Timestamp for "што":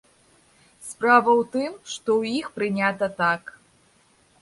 1.93-2.09